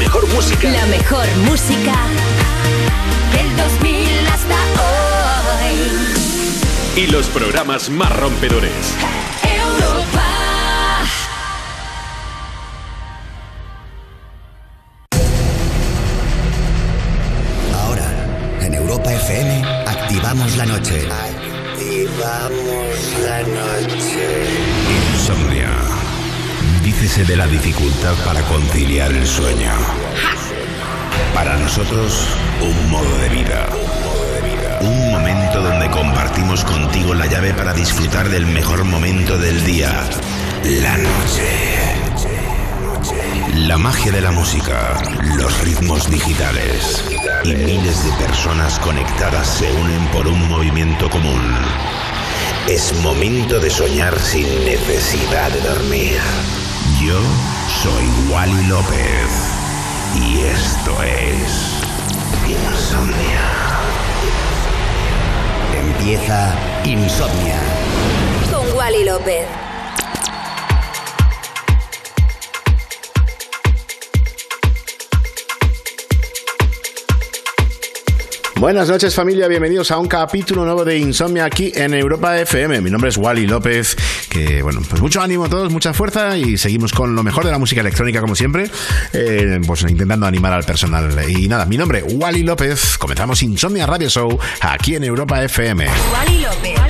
[0.00, 0.70] mejor música.
[0.70, 1.94] La mejor música
[3.32, 5.76] del 2000 hasta hoy.
[6.96, 8.72] Y los programas más rompedores.
[9.42, 10.26] Europa.
[17.74, 18.08] Ahora,
[18.62, 21.06] en Europa FM, activamos la noche.
[21.74, 24.46] Activamos la noche.
[25.12, 25.70] Insomnia.
[26.82, 29.99] Dícese de la dificultad para conciliar el sueño.
[31.34, 32.26] Para nosotros,
[32.60, 33.66] un modo de vida.
[34.80, 39.90] Un momento donde compartimos contigo la llave para disfrutar del mejor momento del día,
[40.64, 41.70] la noche.
[43.54, 45.00] La magia de la música,
[45.36, 47.04] los ritmos digitales
[47.44, 51.54] y miles de personas conectadas se unen por un movimiento común.
[52.68, 56.20] Es momento de soñar sin necesidad de dormir.
[57.00, 57.20] Yo
[57.82, 59.59] soy Wally López
[60.16, 61.82] y esto es
[62.46, 63.42] Insomnia.
[65.78, 67.60] Empieza Insomnia.
[68.50, 69.46] Con Wally López.
[78.60, 82.82] Buenas noches familia, bienvenidos a un capítulo nuevo de Insomnia aquí en Europa FM.
[82.82, 83.96] Mi nombre es Wally López,
[84.30, 87.50] que bueno, pues mucho ánimo a todos, mucha fuerza y seguimos con lo mejor de
[87.50, 88.70] la música electrónica como siempre,
[89.12, 91.10] eh, pues intentando animar al personal.
[91.28, 95.86] Y nada, mi nombre, Wally López, comenzamos Insomnia Radio Show aquí en Europa FM.
[96.12, 96.89] Wally López.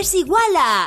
[0.00, 0.86] Es igual a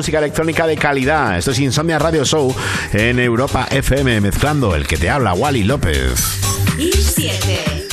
[0.00, 1.36] Música electrónica de calidad.
[1.36, 2.54] Esto es Insomnia Radio Show
[2.94, 6.40] en Europa FM, mezclando el que te habla, Wally López.
[6.78, 7.86] Y 7.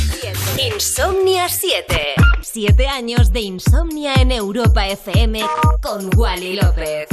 [0.74, 2.14] Insomnia 7.
[2.42, 5.42] 7 años de insomnia en Europa FM
[5.82, 7.07] con Wally López.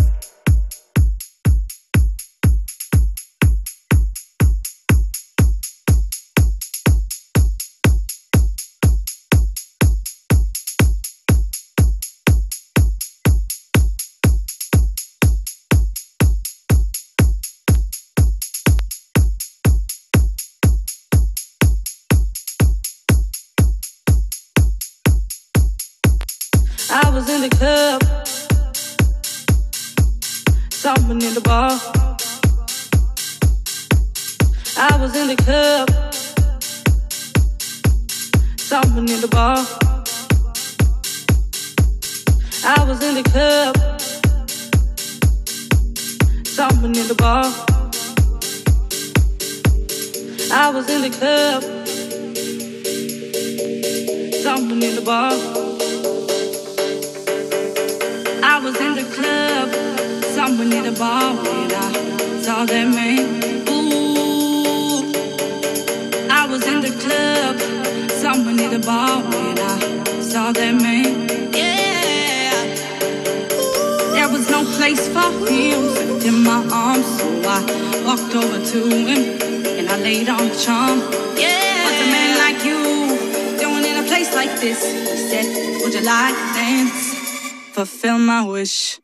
[39.25, 39.57] the bar.
[42.62, 43.75] I was in the club,
[46.47, 47.45] stomping in the bar.
[50.53, 51.62] I was in the club,
[54.43, 55.33] stomping in the bar.
[58.43, 59.68] I was in the club,
[60.33, 63.43] stomping in the bar when I saw that man.
[63.70, 65.12] Ooh,
[66.31, 67.84] I was in the club
[68.35, 71.28] come the ball when I saw that man.
[71.53, 72.53] Yeah.
[74.16, 75.80] There was no place for him
[76.28, 77.26] in my arms, so
[77.57, 77.61] I
[78.05, 79.22] walked over to him
[79.78, 80.99] and I laid on the charm.
[81.39, 81.85] Yeah.
[81.85, 82.80] What's a man like you
[83.62, 84.80] doing in a place like this?
[84.82, 85.47] He said,
[85.82, 87.14] Would you like to dance?
[87.72, 89.03] Fulfill my wish.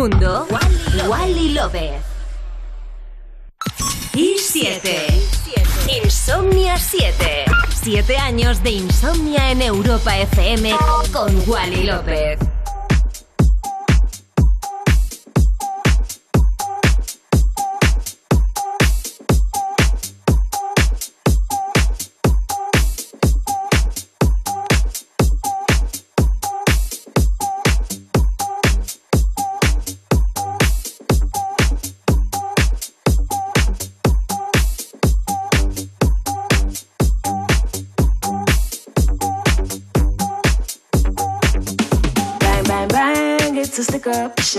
[0.00, 2.02] mundo, Wally, Wally López.
[4.14, 5.06] Y 7.
[6.02, 7.44] Insomnia 7.
[7.82, 10.74] 7 años de insomnia en Europa FM
[11.12, 12.38] con Wally López.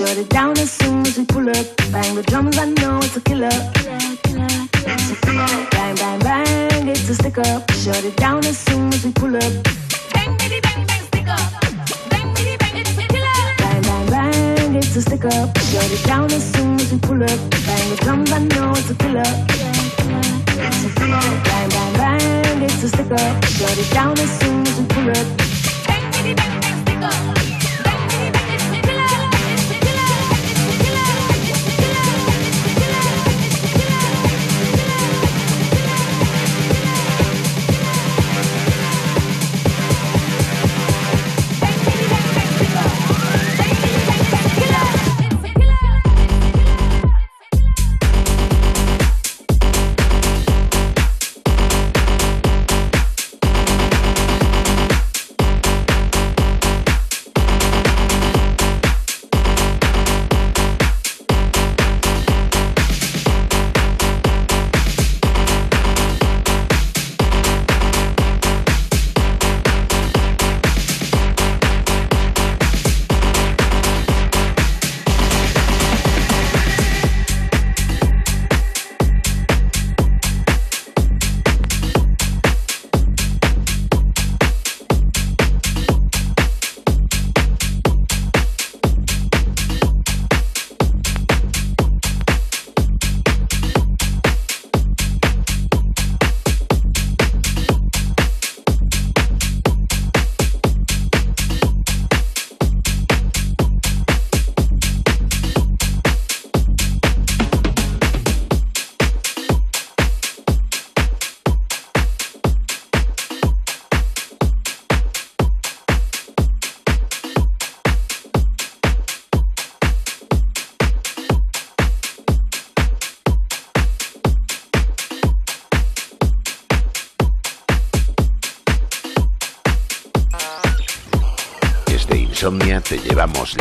[0.00, 1.66] Shut it down as soon as we pull up.
[1.92, 3.50] Bang the drums, I know it's a killer.
[3.84, 5.68] killer, killer, killer.
[5.72, 7.70] Bang, bang, bang, it's a stick up.
[7.72, 9.52] Shut it down as soon as we pull up.
[10.14, 11.52] Bang, baby bang, bang, stick up.
[12.08, 13.40] Bang, baby bang, it's a killer.
[13.58, 15.58] Bang, bang, bang, it's a stick up.
[15.68, 17.40] Shut it down as soon as we pull up.
[17.68, 19.20] Bang the drums, I know it's a killer.
[19.20, 21.20] It's a killer.
[21.44, 23.44] Bang, bang, bang, it's a stick up.
[23.44, 25.26] Shut it down as soon as we pull up.
[25.86, 27.39] Bang, baby bang, bang, stick up.